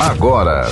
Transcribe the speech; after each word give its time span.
agora. 0.00 0.66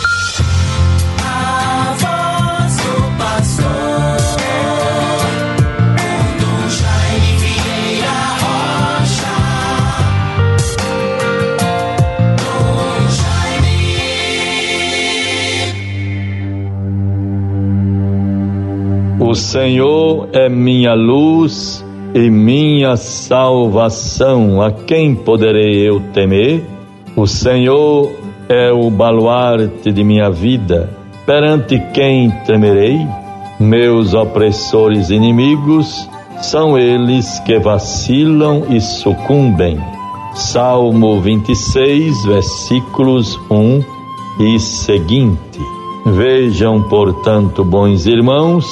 O 19.20 19.34
Senhor 19.34 20.30
é 20.32 20.48
minha 20.48 20.94
luz 20.94 21.84
e 22.14 22.30
minha 22.30 22.96
salvação. 22.96 24.62
A 24.62 24.72
quem 24.72 25.14
poderei 25.14 25.86
eu 25.86 26.00
temer? 26.14 26.64
O 27.14 27.26
Senhor 27.26 28.10
é 28.48 28.72
o 28.72 28.90
baluarte 28.90 29.92
de 29.92 30.02
minha 30.02 30.30
vida. 30.30 30.90
Perante 31.26 31.78
quem 31.92 32.30
temerei? 32.46 32.98
Meus 33.60 34.14
opressores 34.14 35.10
inimigos 35.10 36.08
são 36.40 36.78
eles 36.78 37.38
que 37.40 37.58
vacilam 37.58 38.62
e 38.70 38.80
sucumbem. 38.80 39.78
Salmo 40.34 41.20
26, 41.20 42.24
versículos 42.24 43.38
1 43.50 43.84
e 44.40 44.58
seguinte. 44.58 45.60
Vejam, 46.06 46.82
portanto, 46.84 47.64
bons 47.64 48.06
irmãos, 48.06 48.64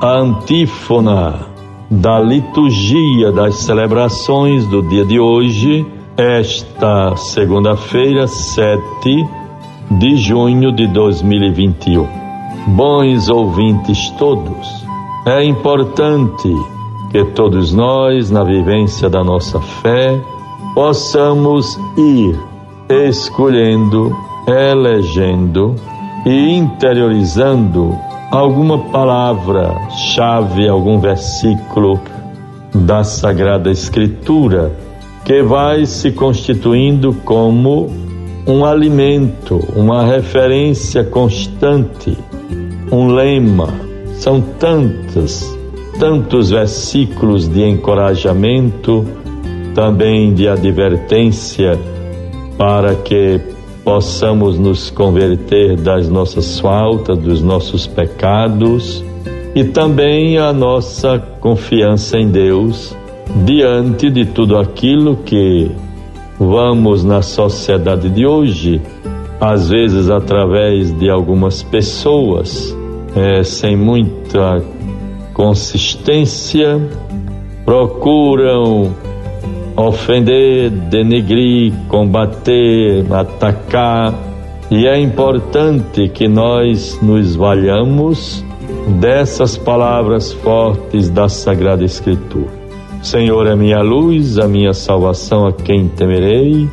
a 0.00 0.18
antífona 0.18 1.46
da 1.90 2.18
liturgia 2.18 3.30
das 3.30 3.56
celebrações 3.56 4.66
do 4.66 4.82
dia 4.82 5.04
de 5.04 5.20
hoje, 5.20 5.86
esta 6.20 7.16
segunda-feira, 7.16 8.26
7 8.28 8.82
de 9.92 10.16
junho 10.18 10.70
de 10.70 10.86
2021. 10.86 12.06
Bons 12.66 13.30
ouvintes 13.30 14.10
todos, 14.18 14.84
é 15.24 15.42
importante 15.42 16.54
que 17.10 17.24
todos 17.24 17.72
nós, 17.72 18.30
na 18.30 18.44
vivência 18.44 19.08
da 19.08 19.24
nossa 19.24 19.60
fé, 19.60 20.20
possamos 20.74 21.80
ir 21.96 22.38
escolhendo, 23.08 24.14
elegendo 24.46 25.74
e 26.26 26.54
interiorizando 26.54 27.96
alguma 28.30 28.78
palavra 28.90 29.74
chave, 29.88 30.68
algum 30.68 31.00
versículo 31.00 31.98
da 32.74 33.02
Sagrada 33.04 33.70
Escritura 33.70 34.89
que 35.24 35.42
vai 35.42 35.86
se 35.86 36.12
constituindo 36.12 37.12
como 37.24 37.90
um 38.46 38.64
alimento, 38.64 39.60
uma 39.76 40.04
referência 40.04 41.04
constante, 41.04 42.16
um 42.90 43.08
lema. 43.08 43.68
São 44.14 44.40
tantos, 44.40 45.56
tantos 45.98 46.50
versículos 46.50 47.48
de 47.48 47.62
encorajamento, 47.62 49.06
também 49.74 50.34
de 50.34 50.48
advertência 50.48 51.78
para 52.58 52.94
que 52.94 53.40
possamos 53.84 54.58
nos 54.58 54.90
converter 54.90 55.76
das 55.76 56.08
nossas 56.08 56.58
faltas, 56.60 57.18
dos 57.18 57.42
nossos 57.42 57.86
pecados 57.86 59.02
e 59.54 59.64
também 59.64 60.38
a 60.38 60.52
nossa 60.52 61.18
confiança 61.40 62.18
em 62.18 62.28
Deus 62.28 62.94
diante 63.44 64.10
de 64.10 64.24
tudo 64.26 64.58
aquilo 64.58 65.16
que 65.16 65.70
vamos 66.38 67.04
na 67.04 67.22
sociedade 67.22 68.08
de 68.08 68.26
hoje, 68.26 68.80
às 69.40 69.68
vezes 69.70 70.10
através 70.10 70.92
de 70.98 71.08
algumas 71.08 71.62
pessoas 71.62 72.76
é, 73.14 73.42
sem 73.42 73.76
muita 73.76 74.62
consistência, 75.32 76.80
procuram 77.64 78.94
ofender, 79.76 80.70
denegrir, 80.70 81.72
combater, 81.88 83.04
atacar. 83.12 84.14
E 84.70 84.86
é 84.86 84.98
importante 84.98 86.08
que 86.08 86.28
nós 86.28 86.98
nos 87.02 87.34
valhamos 87.34 88.44
dessas 89.00 89.56
palavras 89.56 90.32
fortes 90.32 91.08
da 91.10 91.28
Sagrada 91.28 91.84
Escritura. 91.84 92.59
Senhor 93.02 93.46
é 93.46 93.56
minha 93.56 93.80
luz, 93.80 94.38
a 94.38 94.46
minha 94.46 94.74
salvação, 94.74 95.46
a 95.46 95.52
quem 95.52 95.88
temerei. 95.88 96.68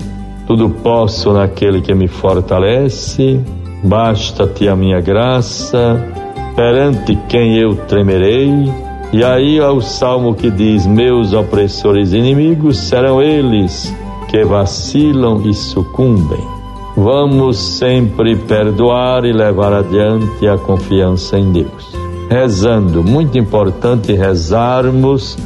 Tudo 0.46 0.70
posso 0.70 1.32
naquele 1.32 1.82
que 1.82 1.94
me 1.94 2.08
fortalece. 2.08 3.40
Basta-te 3.84 4.68
a 4.68 4.76
minha 4.76 5.00
graça, 5.00 6.04
perante 6.56 7.18
quem 7.30 7.58
eu 7.58 7.76
tremerei. 7.88 8.52
E 9.14 9.24
aí 9.24 9.60
há 9.60 9.72
o 9.72 9.82
salmo 9.82 10.36
que 10.36 10.52
diz: 10.52 10.86
Meus 10.86 11.32
opressores 11.32 12.12
inimigos 12.12 12.78
serão 12.78 13.22
eles 13.22 13.96
que 14.28 14.44
vacilam 14.44 15.42
e 15.46 15.54
sucumbem. 15.54 16.46
Vamos 16.96 17.58
sempre 17.58 18.36
perdoar 18.36 19.24
e 19.24 19.32
levar 19.32 19.72
adiante 19.72 20.46
a 20.48 20.58
confiança 20.58 21.38
em 21.38 21.52
Deus. 21.54 21.96
Rezando, 22.30 23.04
muito 23.04 23.38
importante 23.38 24.12
rezarmos 24.14 25.38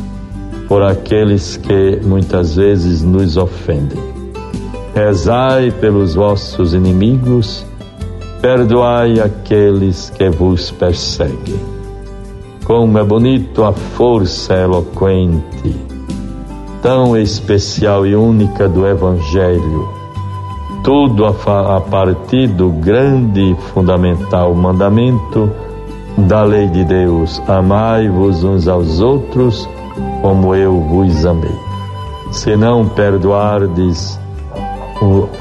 por 0.71 0.83
aqueles 0.83 1.57
que 1.57 1.99
muitas 2.01 2.55
vezes 2.55 3.03
nos 3.03 3.35
ofendem. 3.35 4.01
Rezai 4.95 5.69
pelos 5.69 6.15
vossos 6.15 6.73
inimigos, 6.73 7.65
perdoai 8.41 9.19
aqueles 9.19 10.09
que 10.11 10.29
vos 10.29 10.71
perseguem. 10.71 11.59
Como 12.63 12.97
é 12.97 13.03
bonito 13.03 13.65
a 13.65 13.73
força 13.73 14.53
eloquente, 14.53 15.75
tão 16.81 17.17
especial 17.17 18.07
e 18.07 18.15
única 18.15 18.69
do 18.69 18.87
Evangelho. 18.87 19.89
Tudo 20.85 21.25
a, 21.25 21.75
a 21.75 21.81
partir 21.81 22.47
do 22.47 22.69
grande 22.69 23.41
e 23.41 23.55
fundamental 23.73 24.55
mandamento 24.55 25.51
da 26.17 26.43
lei 26.43 26.69
de 26.69 26.85
Deus: 26.85 27.41
amai-vos 27.45 28.45
uns 28.45 28.69
aos 28.69 29.01
outros 29.01 29.67
como 30.21 30.55
eu 30.55 30.79
vos 30.81 31.25
amei. 31.25 31.55
Se 32.31 32.55
não 32.55 32.87
perdoardes 32.87 34.19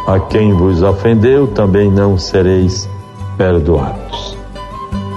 a 0.06 0.18
quem 0.18 0.52
vos 0.52 0.82
ofendeu, 0.82 1.46
também 1.48 1.90
não 1.90 2.18
sereis 2.18 2.88
perdoados. 3.36 4.36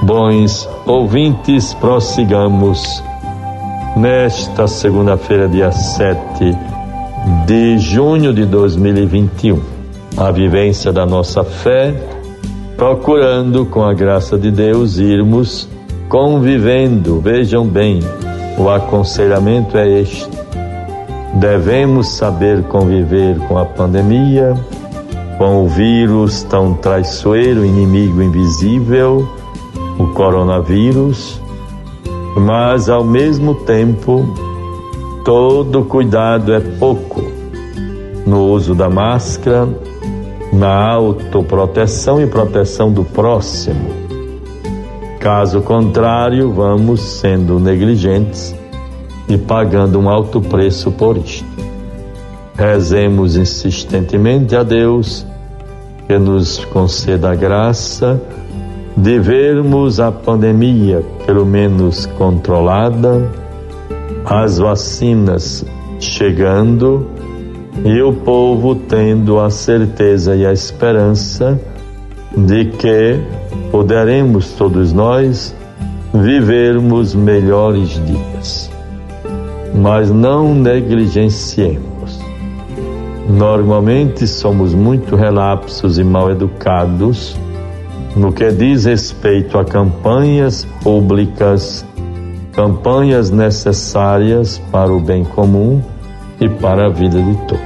Bons 0.02 0.70
ouvintes, 0.86 1.74
prossigamos 1.74 3.04
nesta 3.96 4.68
segunda-feira, 4.68 5.48
dia 5.48 5.72
7 5.72 6.58
de 7.46 7.78
junho 7.78 8.34
de 8.34 8.46
2021, 8.46 9.62
a 10.18 10.30
vivência 10.30 10.92
da 10.92 11.06
nossa 11.06 11.44
fé, 11.44 11.94
procurando, 12.76 13.66
com 13.66 13.84
a 13.84 13.94
graça 13.94 14.38
de 14.38 14.52
Deus, 14.52 14.98
irmos 14.98 15.70
convivendo, 16.10 17.22
vejam 17.22 17.66
bem, 17.66 18.02
o 18.58 18.70
aconselhamento 18.70 19.78
é 19.78 20.02
este: 20.02 20.30
devemos 21.36 22.10
saber 22.10 22.64
conviver 22.64 23.38
com 23.48 23.58
a 23.58 23.66
pandemia, 23.66 24.54
com 25.38 25.64
o 25.64 25.68
vírus 25.68 26.44
tão 26.44 26.74
traiçoeiro, 26.74 27.66
inimigo 27.66 28.22
invisível, 28.22 29.28
o 29.98 30.08
coronavírus, 30.14 31.42
mas 32.36 32.90
ao 32.90 33.04
mesmo 33.04 33.56
tempo, 33.56 34.26
todo 35.26 35.84
cuidado 35.86 36.54
é 36.54 36.60
pouco 36.60 37.24
no 38.26 38.46
uso 38.52 38.74
da 38.74 38.90
máscara, 38.90 39.68
na 40.52 40.92
autoproteção 40.92 42.22
e 42.22 42.28
proteção 42.28 42.92
do 42.92 43.04
próximo 43.04 44.03
Caso 45.24 45.62
contrário, 45.62 46.52
vamos 46.52 47.00
sendo 47.00 47.58
negligentes 47.58 48.54
e 49.30 49.38
pagando 49.38 49.98
um 49.98 50.10
alto 50.10 50.42
preço 50.42 50.92
por 50.92 51.16
isto. 51.16 51.48
Rezemos 52.58 53.38
insistentemente 53.38 54.54
a 54.54 54.64
Deus 54.64 55.26
que 56.08 56.18
nos 56.18 56.66
conceda 56.66 57.32
a 57.32 57.36
graça 57.36 58.22
de 58.98 59.18
vermos 59.18 60.02
a 60.02 60.12
pandemia 60.12 61.02
pelo 61.26 61.46
menos 61.46 62.06
controlada, 62.06 63.32
as 64.26 64.58
vacinas 64.58 65.64
chegando 66.02 67.08
e 67.86 68.02
o 68.02 68.12
povo 68.12 68.76
tendo 68.76 69.40
a 69.40 69.50
certeza 69.50 70.36
e 70.36 70.46
a 70.46 70.52
esperança 70.52 71.58
de 72.36 72.66
que 72.66 73.43
poderemos 73.72 74.52
todos 74.52 74.94
nós 74.94 75.56
vivermos 76.14 77.16
melhores 77.16 78.02
dias. 78.06 78.72
Mas 79.74 80.12
não 80.12 80.54
negligenciemos 80.54 81.94
Normalmente 83.28 84.28
somos 84.28 84.74
muito 84.74 85.16
relapsos 85.16 85.98
e 85.98 86.04
mal 86.04 86.30
educados 86.30 87.38
no 88.16 88.34
que 88.34 88.52
diz 88.52 88.84
respeito 88.84 89.58
a 89.58 89.64
campanhas 89.64 90.68
públicas, 90.84 91.86
campanhas 92.52 93.32
necessárias 93.32 94.62
para 94.72 94.92
o 94.92 95.00
bem 95.00 95.24
comum 95.24 95.82
e 96.40 96.50
para 96.50 96.88
a 96.88 96.90
vida 96.90 97.22
de 97.22 97.36
todos. 97.48 97.64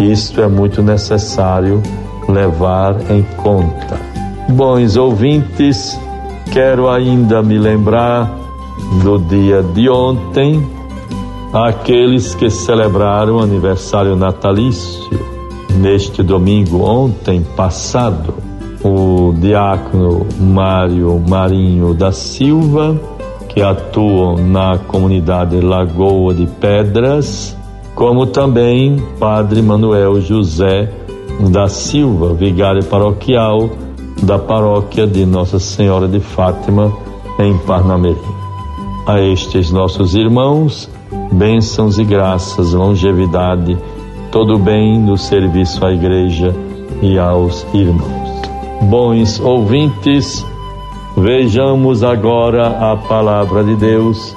Isto 0.00 0.40
é 0.40 0.48
muito 0.48 0.82
necessário 0.82 1.82
levar 2.26 2.96
em 3.10 3.22
conta. 3.36 4.13
Bons 4.48 4.96
ouvintes, 4.96 5.98
quero 6.52 6.88
ainda 6.88 7.42
me 7.42 7.58
lembrar 7.58 8.30
do 9.02 9.18
dia 9.18 9.62
de 9.62 9.88
ontem, 9.88 10.64
aqueles 11.52 12.34
que 12.34 12.50
celebraram 12.50 13.36
o 13.36 13.40
aniversário 13.40 14.14
natalício. 14.14 15.02
Neste 15.80 16.22
domingo 16.22 16.84
ontem 16.84 17.42
passado 17.56 18.34
o 18.84 19.32
diácono 19.32 20.26
Mário 20.38 21.20
Marinho 21.26 21.94
da 21.94 22.12
Silva, 22.12 23.00
que 23.48 23.62
atua 23.62 24.36
na 24.40 24.76
comunidade 24.76 25.58
Lagoa 25.60 26.34
de 26.34 26.46
Pedras, 26.46 27.56
como 27.94 28.26
também 28.26 29.02
Padre 29.18 29.62
Manuel 29.62 30.20
José 30.20 30.92
da 31.50 31.66
Silva, 31.66 32.34
vigário 32.34 32.84
paroquial 32.84 33.70
da 34.22 34.38
paróquia 34.38 35.06
de 35.06 35.26
Nossa 35.26 35.58
Senhora 35.58 36.08
de 36.08 36.20
Fátima, 36.20 36.92
em 37.38 37.56
Parnamirim. 37.58 38.18
A 39.06 39.20
estes 39.20 39.70
nossos 39.70 40.14
irmãos, 40.14 40.88
bênçãos 41.32 41.98
e 41.98 42.04
graças, 42.04 42.72
longevidade, 42.72 43.76
todo 44.30 44.58
bem 44.58 44.98
no 44.98 45.18
serviço 45.18 45.84
à 45.84 45.92
igreja 45.92 46.54
e 47.02 47.18
aos 47.18 47.66
irmãos. 47.74 48.42
Bons 48.82 49.40
ouvintes, 49.40 50.44
vejamos 51.16 52.02
agora 52.02 52.92
a 52.92 52.96
palavra 52.96 53.62
de 53.62 53.76
Deus 53.76 54.34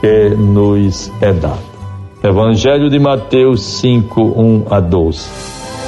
que 0.00 0.30
nos 0.30 1.10
é 1.20 1.32
dada. 1.32 1.76
Evangelho 2.22 2.90
de 2.90 2.98
Mateus 2.98 3.62
5, 3.62 4.20
1 4.20 4.64
a 4.70 4.80
12. 4.80 5.28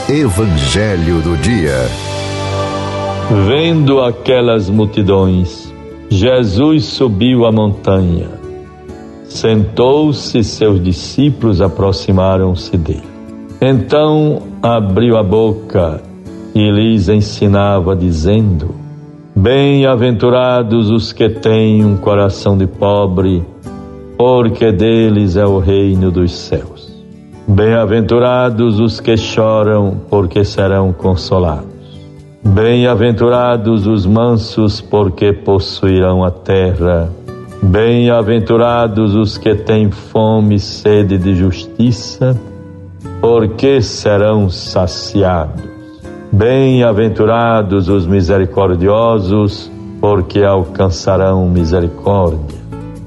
Evangelho 0.08 1.20
do 1.20 1.36
Dia. 1.38 1.88
Vendo 3.30 4.00
aquelas 4.00 4.70
multidões, 4.70 5.70
Jesus 6.08 6.86
subiu 6.86 7.44
a 7.44 7.52
montanha. 7.52 8.26
Sentou-se, 9.24 10.42
seus 10.42 10.82
discípulos 10.82 11.60
aproximaram-se 11.60 12.74
dele. 12.78 13.02
Então 13.60 14.40
abriu 14.62 15.18
a 15.18 15.22
boca 15.22 16.00
e 16.54 16.70
lhes 16.70 17.10
ensinava, 17.10 17.94
dizendo: 17.94 18.74
Bem-aventurados 19.36 20.88
os 20.88 21.12
que 21.12 21.28
têm 21.28 21.84
um 21.84 21.98
coração 21.98 22.56
de 22.56 22.66
pobre, 22.66 23.44
porque 24.16 24.72
deles 24.72 25.36
é 25.36 25.44
o 25.44 25.58
reino 25.58 26.10
dos 26.10 26.32
céus. 26.32 26.90
Bem-aventurados 27.46 28.80
os 28.80 29.00
que 29.00 29.18
choram, 29.18 30.00
porque 30.08 30.42
serão 30.46 30.94
consolados. 30.94 31.67
Bem-aventurados 32.48 33.86
os 33.86 34.06
mansos, 34.06 34.80
porque 34.80 35.34
possuirão 35.34 36.24
a 36.24 36.30
terra. 36.30 37.12
Bem-aventurados 37.62 39.14
os 39.14 39.36
que 39.36 39.54
têm 39.54 39.90
fome 39.90 40.54
e 40.54 40.58
sede 40.58 41.18
de 41.18 41.34
justiça, 41.34 42.40
porque 43.20 43.82
serão 43.82 44.48
saciados. 44.48 45.62
Bem-aventurados 46.32 47.88
os 47.90 48.06
misericordiosos, 48.06 49.70
porque 50.00 50.42
alcançarão 50.42 51.46
misericórdia. 51.48 52.58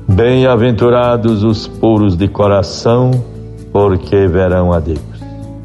Bem-aventurados 0.07 1.43
os 1.43 1.67
puros 1.67 2.15
de 2.15 2.27
coração, 2.27 3.09
porque 3.71 4.27
verão 4.27 4.71
a 4.71 4.79
Deus. 4.79 4.99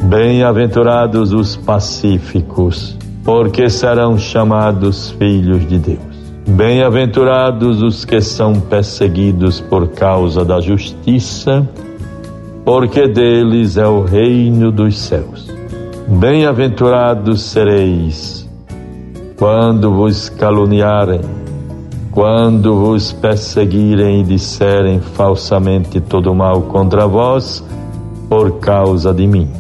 Bem-aventurados 0.03 1.33
os 1.33 1.57
pacíficos, 1.57 2.97
porque 3.27 3.69
serão 3.69 4.17
chamados 4.17 5.11
filhos 5.11 5.67
de 5.67 5.79
Deus. 5.79 5.99
Bem-aventurados 6.49 7.83
os 7.83 8.05
que 8.05 8.21
são 8.21 8.61
perseguidos 8.61 9.61
por 9.61 9.89
causa 9.89 10.45
da 10.45 10.61
justiça, 10.61 11.69
porque 12.65 13.09
deles 13.09 13.77
é 13.77 13.87
o 13.87 14.03
reino 14.05 14.71
dos 14.71 14.97
céus. 14.97 15.51
Bem-aventurados 16.07 17.43
sereis 17.43 18.49
quando 19.37 19.93
vos 19.93 20.29
caluniarem, 20.29 21.21
quando 22.13 22.77
vos 22.77 23.13
perseguirem 23.13 24.21
e 24.21 24.25
disserem 24.25 25.01
falsamente 25.01 26.01
todo 26.01 26.33
mal 26.33 26.63
contra 26.63 27.09
vós, 27.09 27.63
por 28.29 28.61
causa 28.61 29.13
de 29.13 29.27
mim. 29.27 29.51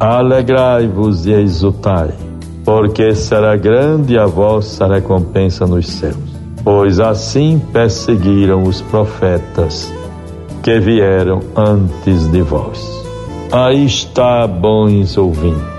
Alegrai-vos 0.00 1.26
e 1.26 1.32
exultai, 1.32 2.23
porque 2.64 3.14
será 3.14 3.56
grande 3.56 4.18
a 4.18 4.26
vossa 4.26 4.86
recompensa 4.86 5.66
nos 5.66 5.88
céus. 5.88 6.16
Pois 6.62 6.98
assim 6.98 7.60
perseguiram 7.72 8.62
os 8.62 8.80
profetas 8.80 9.92
que 10.62 10.80
vieram 10.80 11.40
antes 11.54 12.26
de 12.30 12.40
vós. 12.40 13.04
Aí 13.52 13.84
está, 13.84 14.46
bons 14.46 15.16
ouvintes 15.18 15.74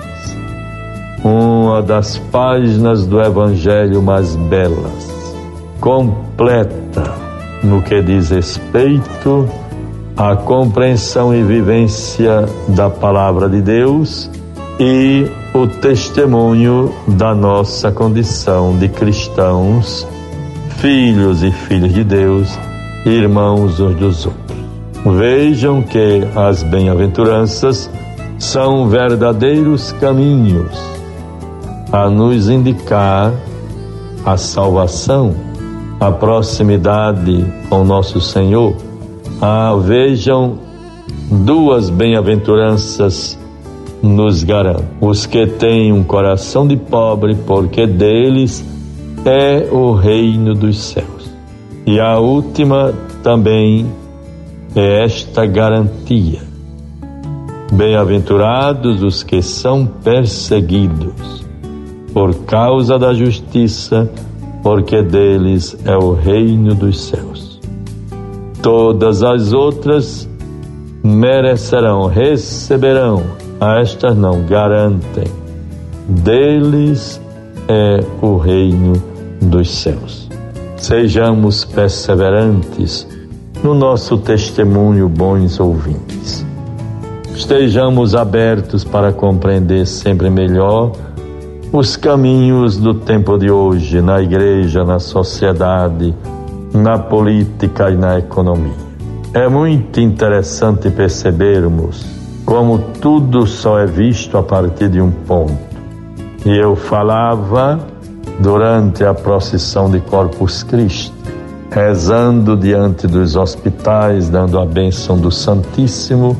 uma 1.25 1.81
das 1.81 2.19
páginas 2.19 3.07
do 3.07 3.19
Evangelho 3.19 3.99
mais 3.99 4.35
belas, 4.35 5.35
completa 5.81 7.15
no 7.63 7.81
que 7.81 7.99
diz 7.99 8.29
respeito 8.29 9.49
à 10.15 10.35
compreensão 10.35 11.33
e 11.33 11.41
vivência 11.41 12.45
da 12.67 12.91
palavra 12.91 13.49
de 13.49 13.59
Deus 13.59 14.29
e 14.80 15.25
o 15.54 15.68
testemunho 15.68 16.94
da 17.07 17.33
nossa 17.33 17.92
condição 17.92 18.77
de 18.77 18.89
cristãos, 18.89 20.06
filhos 20.77 21.44
e 21.44 21.51
filhas 21.51 21.94
de 21.94 22.04
Deus, 22.04 22.60
irmãos 23.06 23.80
uns 23.80 23.95
dos 23.95 24.25
outros. 24.25 24.45
Vejam 25.18 25.81
que 25.81 26.24
as 26.36 26.63
bem-aventuranças 26.63 27.89
são 28.38 28.89
verdadeiros 28.89 29.94
caminhos 29.94 30.78
a 31.92 32.10
nos 32.10 32.50
indicar 32.50 33.31
a 34.25 34.36
salvação, 34.36 35.33
a 35.99 36.11
proximidade 36.11 37.45
com 37.69 37.85
nosso 37.85 38.19
Senhor. 38.19 38.76
Ah, 39.42 39.73
vejam, 39.80 40.57
duas 41.30 41.90
bem-aventuranças 41.90 43.38
nos 44.06 44.44
garantem. 44.44 44.85
Os 45.02 45.26
que 45.26 45.47
têm 45.47 45.92
um 45.92 46.04
coração 46.04 46.68
de 46.68 46.78
pobre, 46.78 47.35
porque 47.35 47.88
deles 47.88 48.64
é 49.26 49.68
o 49.71 49.94
reino 49.94 50.54
dos 50.54 50.78
céus. 50.78 51.31
E 51.85 52.00
a 52.00 52.19
última 52.19 52.94
também 53.24 53.85
é 54.76 55.04
esta 55.04 55.45
garantia. 55.45 56.42
Bem-aventurados 57.71 59.02
os 59.02 59.24
que 59.24 59.42
são 59.42 59.85
perseguidos 59.85 61.44
por 62.14 62.33
causa 62.45 62.97
da 62.97 63.14
justiça, 63.14 64.09
porque 64.64 65.02
deles 65.02 65.78
é 65.83 65.97
o 65.97 66.14
reino 66.14 66.74
dos 66.74 67.02
céus. 67.02 67.59
Todas 68.62 69.21
as 69.21 69.52
outras 69.52 70.30
merecerão, 71.04 72.07
receberão, 72.07 73.21
estas 73.59 74.16
não 74.18 74.44
garantem. 74.44 75.26
Deles 76.07 77.21
é 77.68 78.04
o 78.21 78.38
reino 78.38 78.94
dos 79.42 79.69
céus. 79.69 80.30
Sejamos 80.78 81.66
perseverantes 81.66 83.07
no 83.64 83.74
nosso 83.74 84.18
testemunho, 84.18 85.09
bons 85.09 85.59
ouvintes. 85.59 86.45
Estejamos 87.33 88.14
abertos 88.14 88.83
para 88.83 89.12
compreender 89.12 89.85
sempre 89.88 90.30
melhor 90.30 90.92
os 91.71 91.97
caminhos 91.97 92.78
do 92.78 92.94
tempo 92.94 93.38
de 93.38 93.50
hoje 93.50 94.02
na 94.02 94.21
igreja, 94.21 94.85
na 94.85 95.00
sociedade, 95.00 96.14
na 96.74 96.97
política 97.00 97.90
e 97.90 97.97
na 97.97 98.19
economia. 98.19 98.85
É 99.33 99.50
muito 99.50 100.00
interessante 100.00 100.90
percebermos 100.90 102.06
como 102.45 102.78
tudo 103.02 103.47
só 103.47 103.80
é 103.80 103.85
visto 103.85 104.37
a 104.37 104.44
partir 104.44 104.90
de 104.90 105.02
um 105.02 105.11
ponto. 105.11 105.57
E 106.45 106.56
eu 106.56 106.75
falava 106.75 107.80
durante 108.40 109.04
a 109.04 109.14
procissão 109.14 109.90
de 109.90 109.99
Corpus 109.99 110.61
Christi, 110.61 111.11
rezando 111.71 112.56
diante 112.56 113.07
dos 113.07 113.35
hospitais, 113.35 114.30
dando 114.30 114.59
a 114.59 114.66
bênção 114.66 115.18
do 115.18 115.31
Santíssimo, 115.31 116.37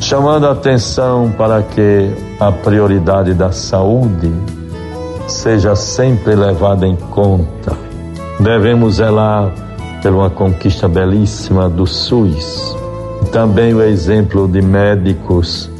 chamando 0.00 0.46
a 0.46 0.52
atenção 0.52 1.32
para 1.36 1.62
que 1.62 2.10
a 2.40 2.50
prioridade 2.50 3.34
da 3.34 3.52
saúde 3.52 4.32
seja 5.28 5.76
sempre 5.76 6.34
levada 6.34 6.86
em 6.86 6.96
conta. 6.96 7.76
Devemos 8.40 8.96
zelar 8.96 9.52
uma 10.10 10.30
conquista 10.30 10.88
belíssima 10.88 11.68
do 11.68 11.86
SUS. 11.86 12.81
Também 13.32 13.72
o 13.72 13.82
exemplo 13.82 14.46
de 14.46 14.60
médicos 14.60 15.70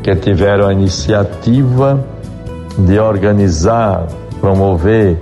que 0.00 0.14
tiveram 0.14 0.68
a 0.68 0.72
iniciativa 0.72 1.98
de 2.78 3.00
organizar, 3.00 4.06
promover, 4.40 5.20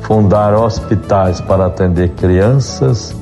fundar 0.00 0.54
hospitais 0.54 1.38
para 1.38 1.66
atender 1.66 2.08
crianças 2.12 3.14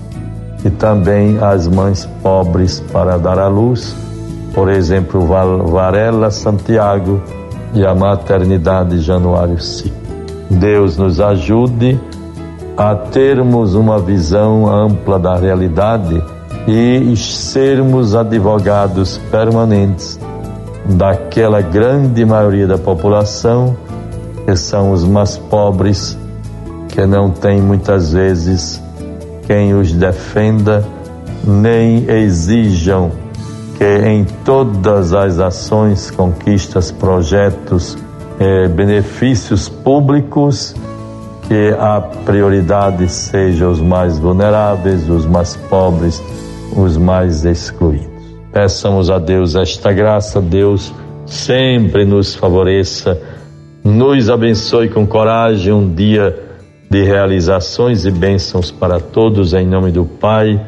e 0.65 0.71
também 0.71 1.37
as 1.43 1.67
mães 1.67 2.07
pobres 2.23 2.79
para 2.93 3.19
dar 3.19 3.41
à 3.41 3.49
luz, 3.49 3.97
por 4.55 4.71
exemplo, 4.71 5.27
Varela 5.27 6.31
Santiago 6.31 7.21
e 7.75 7.85
a 7.85 7.93
maternidade 7.93 9.01
Januário 9.01 9.61
Si. 9.61 9.93
Deus 10.49 10.97
nos 10.97 11.21
ajude 11.21 12.01
a 12.77 12.95
termos 12.95 13.75
uma 13.75 13.99
visão 13.99 14.73
ampla 14.73 15.19
da 15.19 15.37
realidade 15.37 16.23
e 16.67 17.17
sermos 17.17 18.15
advogados 18.15 19.19
permanentes 19.31 20.19
daquela 20.87 21.61
grande 21.61 22.25
maioria 22.25 22.67
da 22.67 22.79
população 22.79 23.77
que 24.45 24.57
são 24.57 24.93
os 24.93 25.05
mais 25.05 25.37
pobres, 25.39 26.19
que 26.89 27.07
não 27.07 27.31
tem 27.31 27.61
muitas 27.61 28.13
vezes 28.13 28.81
quem 29.47 29.75
os 29.75 29.93
defenda, 29.93 30.85
nem 31.43 32.09
exijam 32.09 33.11
que 33.77 34.07
em 34.07 34.25
todas 34.45 35.13
as 35.13 35.39
ações, 35.39 36.11
conquistas, 36.11 36.93
projetos, 36.93 37.97
eh, 38.39 38.69
benefícios 38.69 39.69
públicos, 39.69 40.75
que 41.49 41.75
a 41.79 42.01
prioridade 42.25 43.09
seja 43.09 43.69
os 43.69 43.81
mais 43.81 44.19
vulneráveis, 44.19 45.09
os 45.09 45.27
mais 45.27 45.57
pobres, 45.57 46.23
os 46.77 46.97
mais 46.97 47.45
excluídos. 47.45 48.09
Peçamos 48.53 49.11
a 49.11 49.19
Deus 49.19 49.55
esta 49.55 49.93
graça, 49.93 50.41
Deus 50.41 50.93
sempre 51.27 52.05
nos 52.05 52.35
favoreça, 52.35 53.21
nos 53.83 54.31
abençoe 54.31 54.89
com 54.89 55.07
coragem 55.07 55.73
um 55.73 55.93
dia 55.93 56.39
de 56.91 57.03
realizações 57.03 58.05
e 58.05 58.11
bênçãos 58.11 58.71
para 58.71 59.01
todos, 59.01 59.53
em 59.55 59.67
nome 59.67 59.91
do 59.91 60.05
Pai, 60.05 60.61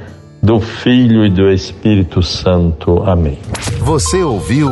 do 0.42 0.60
Filho 0.60 1.24
e 1.24 1.30
do 1.30 1.50
Espírito 1.50 2.22
Santo. 2.22 3.02
Amém. 3.04 3.38
Você 3.80 4.22
ouviu 4.22 4.68